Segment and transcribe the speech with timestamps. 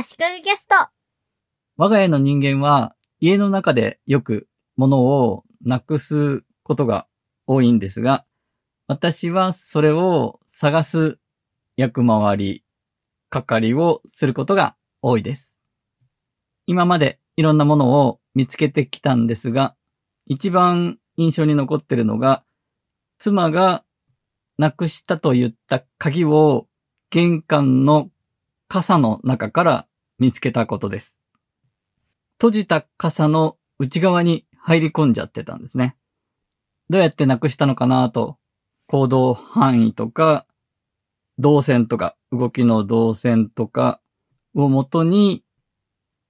[0.00, 0.76] 足利ゲスト。
[1.76, 4.46] 我が家の人間は家の中でよく
[4.76, 7.08] 物をなくすことが
[7.48, 8.24] 多いんですが、
[8.86, 11.18] 私はそれを探す
[11.76, 12.64] 役回り、
[13.28, 15.58] 係をすることが多いです。
[16.66, 19.74] 今までいろんなものを見つけてきたんですが、
[20.26, 22.44] 一番印象に残ってるのが、
[23.18, 23.82] 妻が
[24.58, 26.68] なくしたと言った鍵を
[27.10, 28.12] 玄関の
[28.68, 29.87] 傘の中から
[30.18, 31.20] 見つけたことです。
[32.38, 35.96] 閉じた傘の内側に入り込んじゃってたんですね。
[36.90, 38.38] どうやってなくしたのかなと、
[38.86, 40.46] 行動範囲とか、
[41.38, 44.00] 動線とか、動きの動線とか
[44.54, 45.44] をもとに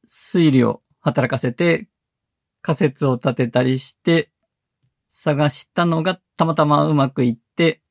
[0.07, 1.89] 推理を働かせて
[2.63, 4.31] 仮説を立てたりして
[5.09, 7.83] 探したのがたまたまうまくいって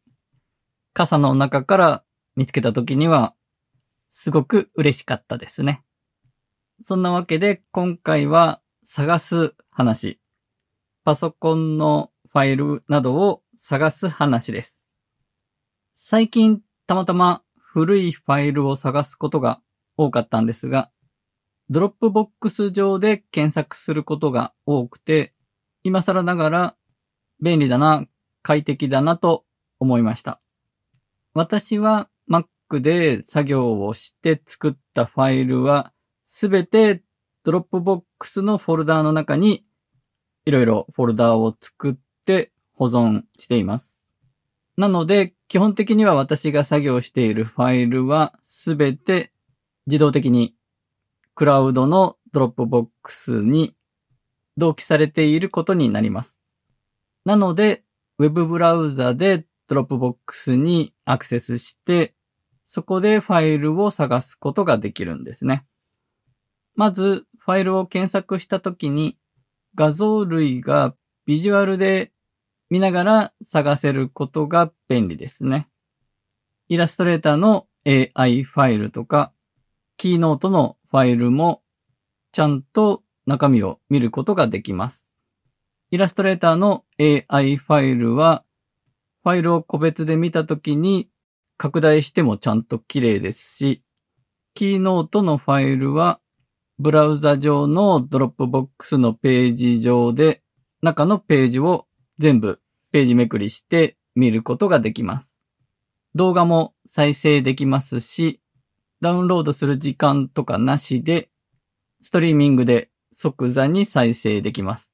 [0.94, 2.04] 傘の中から
[2.36, 3.34] 見つけた時には
[4.12, 5.84] すごく嬉しかったですね。
[6.84, 10.20] そんなわけで今回は探す話。
[11.04, 14.84] パソコンのファイルなどを探す話です。
[15.96, 19.60] 最近たまたま古いファイルを探すことが
[19.98, 20.92] 多かったんですが、
[21.70, 25.34] Dropbox 上で検索することが多くて、
[25.84, 26.76] 今更ながら
[27.42, 28.06] 便利だな、
[28.44, 29.46] 快適だなと
[29.80, 30.40] 思いました。
[31.34, 35.92] 私は Mac で作業をして作ったファイルは
[36.28, 37.02] すべて
[37.44, 39.66] Dropbox のフォルダーの中に
[40.46, 43.98] いろいろフォルダーを作って保存しています。
[44.78, 49.32] なので、基本的には私が作業しているファイルはすべて
[49.88, 50.54] 自動的に
[51.34, 53.76] クラウドの Dropbox に
[54.58, 56.42] 同期されていることになります。
[57.26, 57.84] なので、
[58.20, 62.14] ウェブブラウザで Dropbox にアクセスして、
[62.66, 65.66] そこでファイルを探すことができるんですね。
[66.78, 69.18] まず、ファイルを検索したときに、
[69.74, 72.12] 画像類がビジュアルで
[72.70, 75.68] 見ながら探せることが便利ですね。
[76.70, 79.34] イラストレーターの AI ファイルとか、
[79.98, 81.64] Keynote のファイルも
[82.32, 85.12] ちゃんと中身を見ることができます。
[85.90, 88.44] イラストレーターの AI ファイルは、
[89.24, 91.10] ファイルを個別で見たときに
[91.58, 93.84] 拡大してもちゃんと綺麗ですし、
[94.54, 96.20] Keynote のファイルは、
[96.80, 100.42] ブラウザ上の Dropbox のページ上で、
[100.84, 101.88] 中のページを
[102.20, 102.60] 全部
[102.92, 105.40] ページめくりして見ることができます。
[106.14, 108.42] 動画も再生できますし、
[109.02, 111.32] ダウンロードする時間とかなしで、
[112.02, 114.94] ストリーミングで即座に再生できます。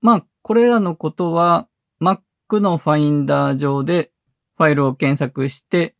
[0.00, 1.68] まあ、これらのことは
[2.00, 2.20] Mac
[2.60, 4.10] のファインダー上で
[4.56, 5.96] ファイルを検索して、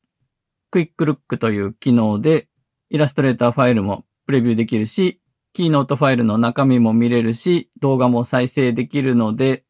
[0.70, 2.48] クイックルックという機能で
[2.88, 5.22] イラストレーターファイルもプレビューできるし、
[5.54, 9.64] キーノートファイルの中身も見れるし、動画も再生できるので、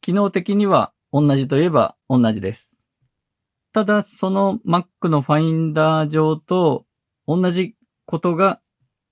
[0.00, 2.80] 機能的には同じといえば同じです。
[3.72, 6.86] ただ、その Mac のファインダー上と
[7.28, 8.60] 同じことが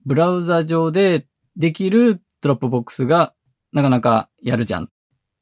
[0.04, 3.34] ブラウザ上でできる Dropbox が
[3.72, 4.90] なかなかやるじゃん。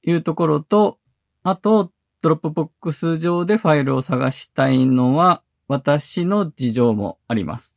[0.03, 0.99] いうところと、
[1.43, 7.76] あと、 Dropbox 上でファイルを探したいのは私の事情もあります。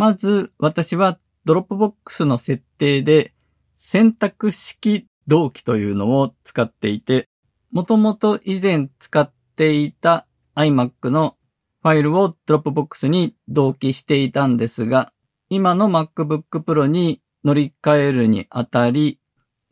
[0.00, 3.34] まず、私は Dropbox の設定で
[3.76, 7.28] 選択式同期というのを使っていて、
[7.70, 11.36] もともと以前使っていた iMac の
[11.82, 15.12] ファイルを Dropbox に同期していたんですが、
[15.50, 19.20] 今の MacBook Pro に乗り換えるにあたり、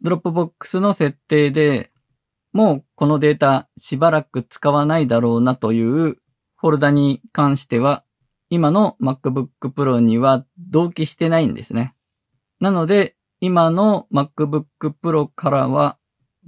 [0.02, 1.90] Dropbox の設定で
[2.52, 8.04] もうこのデータしばらく使わないだろうなというフォルダに関しては、
[8.50, 11.94] 今の MacBook Pro には同期してないんですね。
[12.60, 14.64] なので、今の MacBook
[15.02, 15.98] Pro からは、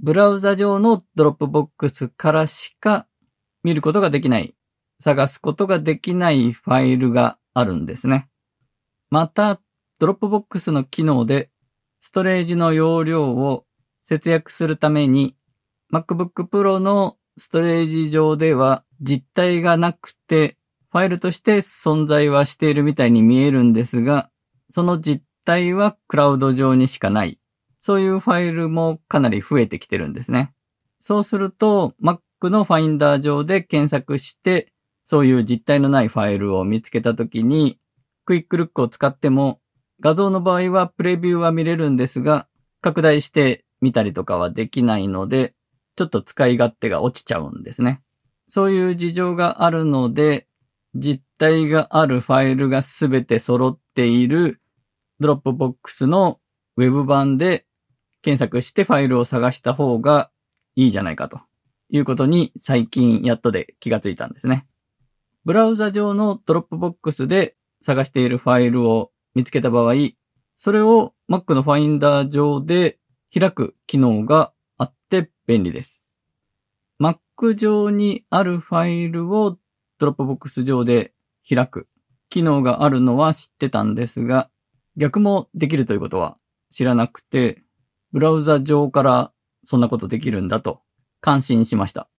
[0.01, 3.07] ブラウザ上の Dropbox からしか
[3.63, 4.55] 見ることができない、
[4.99, 8.29] 探すことができないファイルがあるんですね。
[9.11, 9.61] また、
[9.99, 11.49] Dropbox の機能で、
[12.01, 13.65] ストレージの容量を
[14.03, 15.35] 節約するために、
[15.93, 20.57] MacBook Pro のストレージ上では実体がなくて、
[20.91, 24.29] ファイルとして存在はしているみたいに見えるんですが、
[24.69, 27.39] その実体はクラウド上にしかない。
[27.79, 30.53] そういうファイルもかなり増えてきてるんですね。
[30.99, 34.73] そうすると、Mac のファインダー上で検索して、
[35.05, 37.79] そういう実体のないファイルを見つけたときに、
[38.25, 39.61] クイックルックを使っても、
[40.01, 42.47] 画像の場合はプレビューは見れるんですが、
[42.81, 45.53] 拡大して見たりとかはできないので、
[45.95, 48.01] ちょっと使い勝手が落ちちゃうんですね。
[48.47, 50.47] そういう事情があるので、
[50.95, 54.59] 実体があるファイルがすべて揃っている
[55.19, 56.39] Dropbox の
[56.77, 57.65] ウェブ版で
[58.21, 60.31] 検索してファイルを探した方が
[60.75, 61.39] いいじゃないかと
[61.89, 64.67] いうことに最近やっとで気がついたんですね。
[65.43, 69.95] ブラウザ上の Dropbox で探しているファイルを見つけた場合、
[70.57, 72.99] それを Mac のファインダー上で
[73.33, 76.03] 開く機能があって便利です。
[77.01, 79.57] Mac 上にあるファイルを
[80.01, 81.13] Dropbox 上で
[81.47, 81.87] 開く
[82.29, 84.49] 機能があるのは知ってたんですが、
[84.97, 86.37] 逆もできるということは
[86.71, 87.61] 知らなくて、
[88.11, 89.31] ブラウザ上から
[89.63, 90.81] そんなことできるんだと
[91.19, 92.09] 感心しました。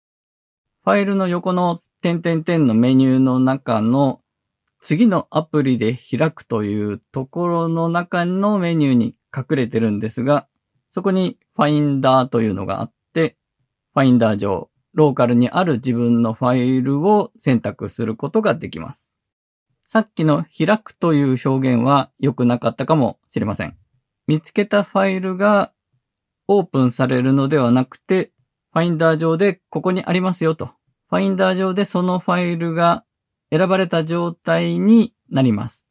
[0.85, 4.21] ファイルの横の点々点のメニューの中の
[4.79, 10.47] 次のアプリで開くというところの中のメニューに隠れてるんですが、
[10.91, 13.37] そこにファインダーというのがあって、
[13.93, 19.13] ファインダー上、ローカルにある自分のファイルを選択することができます。
[19.85, 23.77] さっきの開くという表現は良くなかったかもしれません。
[24.27, 25.73] 見つけたファイルが
[26.49, 28.33] オープンされるのではなくて、
[28.73, 30.71] ファインダー上でここにありますよと。
[31.09, 33.05] ファインダー上でそのファイルが
[33.51, 35.89] 選ばれた状態になります。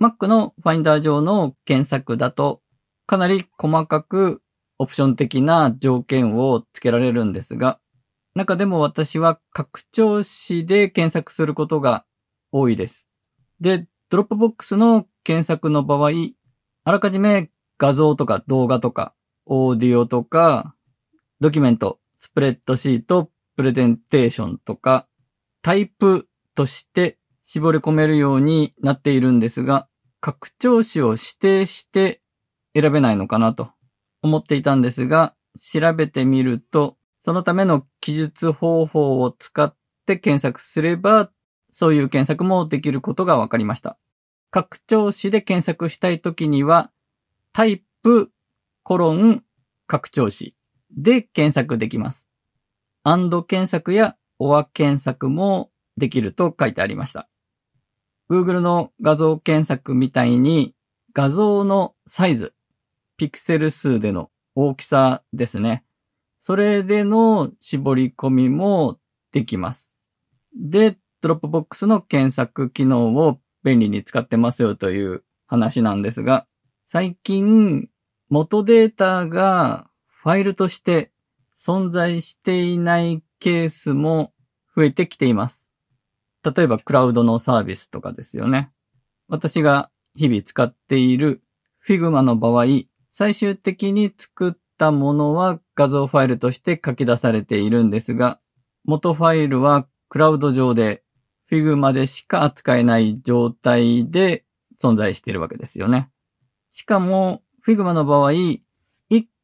[0.00, 2.62] Mac のファインダー上の検索だと
[3.06, 4.42] かなり細かく
[4.78, 7.80] オプション的な条件をつけられるんですが、
[8.34, 12.04] 中でも私は拡張子で検索することが
[12.52, 13.08] 多いです。
[13.60, 16.10] で、 Dropbox の検索の場合、
[16.84, 19.14] あらかじめ画像とか動画とか、
[19.46, 20.74] オーディオとか、
[21.40, 25.08] ドキュメント、スプレッドシート、プレゼンテーションとか、
[25.62, 29.88] タイプとして絞り込めるようになっているんですが、
[30.20, 32.20] 拡張子を指定して
[32.74, 33.70] 選べないのかなと
[34.22, 39.72] 思っていたんですが、調べてみると、そのための記述方法を使っ
[40.04, 41.30] て検索すれば、
[41.70, 43.98] そういう検索もできることが分かりました。
[44.50, 46.90] 拡張子で検索したいときには、
[47.52, 48.32] タイプ、
[48.82, 49.44] コロン、
[49.86, 50.56] 拡張子
[50.90, 52.28] で検索できます。
[53.04, 57.28] AND 検索や OR 検索もできると書いてありました。
[58.28, 60.74] Google の画像検索みたいに
[61.12, 62.54] 画像のサイズ、
[63.16, 65.84] ピクセル数での大きさですね。
[66.40, 68.98] それでの絞り込みも
[69.30, 69.92] できます。
[70.56, 76.46] で、 Dropbox の検索機能を便利に使ってますよという話なんですが、
[76.86, 77.90] 最近
[78.30, 81.12] 元データがファイルとして
[81.54, 84.32] 存在していないケースも
[84.74, 85.70] 増えてきています。
[86.42, 88.72] 例えばクラウドのサービスとかですよね。
[89.28, 91.42] 私が日々使っている
[91.86, 92.64] Figma の場合、
[93.12, 98.38] 最終的に作ったものは画像ファイルとして書き出されているんですが、
[98.84, 101.04] 元ファイルはクラウド上で
[101.50, 104.44] Figma でしか扱えない状態で
[104.80, 106.10] 存在しているわけですよね。
[106.70, 108.32] しかも Figma の場合、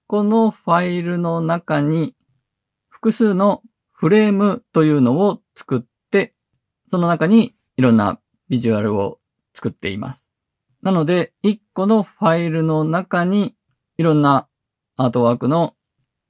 [0.09, 2.15] このファイルの中に
[2.89, 6.33] 複数のフレームというのを作って、
[6.87, 9.19] その中にいろんなビジュアルを
[9.53, 10.33] 作っています。
[10.81, 13.57] なので、一個のファイルの中に
[13.99, 14.47] いろんな
[14.97, 15.75] アートワークの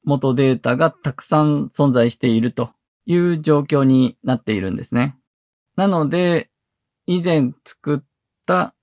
[0.05, 2.71] 元データがたくさん存在していると
[3.07, 5.17] いう状況になっているんですね。
[5.77, 6.51] なので、
[7.07, 8.01] 以前作っ
[8.47, 8.75] た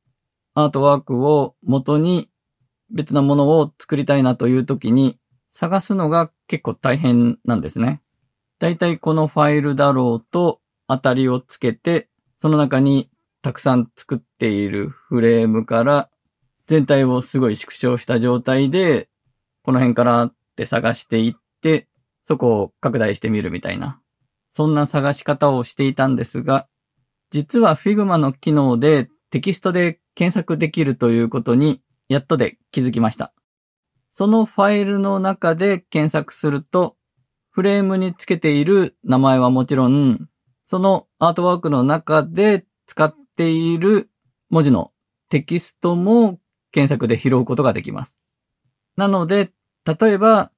[0.54, 2.30] アートワークを元に
[2.90, 5.18] 別なものを作りたいなという時に
[5.50, 8.02] 探すのが結構大変なんですね。
[8.60, 12.08] だいたいこのファイルだろうと当たりをつけて、
[12.38, 13.10] その中に
[13.42, 16.10] たくさん作っているフレームから
[16.68, 19.10] 全体をすごい縮小した状態で、
[19.64, 21.88] この辺からって探していって、
[22.24, 24.00] そこを拡大してみるみたいな。
[24.52, 26.68] そんな探し方をしていたんですが、
[27.32, 33.34] 実は Figma の機能でテキストで検索できるということにやっとで気づきました。
[34.10, 36.96] そのファイルの中で検索すると、
[37.50, 40.28] フレームにつけている名前はもちろん、
[40.66, 44.10] そのアートワークの中で使っている
[44.50, 44.92] 文字の
[45.30, 46.40] テキストも
[46.72, 48.22] 検索で拾うことができます。
[48.96, 49.52] なので、
[49.86, 50.52] 例えば、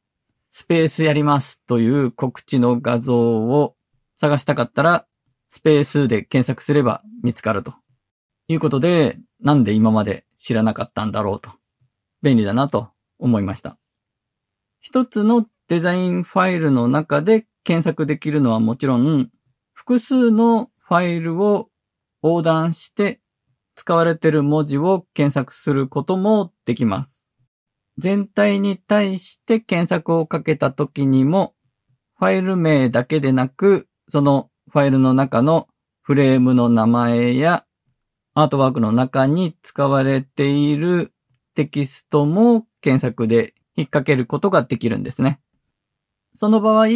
[0.50, 3.75] スペースやりますという告知の画像を
[4.15, 5.06] 探したかったら、
[5.50, 7.74] スペースで検索すれば見つかると
[8.48, 11.51] いうことで、なんで今まで知らなかったんだろうと。
[12.22, 12.89] 便利だなと
[13.20, 13.77] 思いました。
[14.80, 19.30] 一つのデザインファイルの中で検索できるのはもちろん、
[19.74, 21.70] 複数のファイルを
[22.22, 23.20] 横断して
[23.75, 27.25] 使われている文字を検索することもできます。
[27.98, 31.54] 全体に対して検索をかけた時にも、
[32.18, 35.68] ファイル名だけでなく、そのファイルの中の
[36.02, 37.66] フレームの名前や
[38.34, 41.14] アートワークの中に使われている
[41.56, 45.40] テキストも検索で引っ掛けることができるんですね。
[46.34, 46.88] その場合、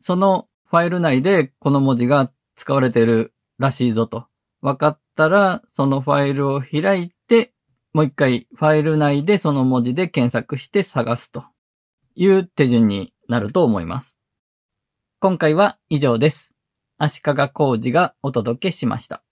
[0.00, 4.26] そのファイル内でこの文字が使われているらしいぞと
[4.60, 7.52] 分かったら、そのファイルを開いて、
[7.98, 11.46] もう一回ファイル内でその文字で検索して探すと
[12.14, 14.20] いう手順になると思います。
[15.18, 16.54] 今回は以上です。
[16.96, 19.24] 足利工事がお届けしました。